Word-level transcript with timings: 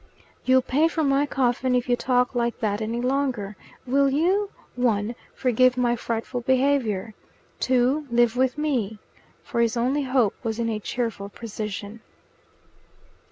"You'll 0.45 0.63
pay 0.63 0.87
for 0.87 1.03
my 1.03 1.27
coffin 1.27 1.75
if 1.75 1.87
you 1.87 1.95
talk 1.95 2.33
like 2.33 2.59
that 2.59 2.81
any 2.81 2.99
longer! 3.01 3.55
Will 3.85 4.09
you, 4.09 4.49
one, 4.75 5.13
forgive 5.35 5.77
my 5.77 5.95
frightful 5.95 6.41
behaviour; 6.41 7.13
two, 7.59 8.07
live 8.09 8.35
with 8.35 8.57
me?" 8.57 8.97
For 9.43 9.61
his 9.61 9.77
only 9.77 10.01
hope 10.01 10.33
was 10.41 10.57
in 10.57 10.69
a 10.71 10.79
cheerful 10.79 11.29
precision. 11.29 11.99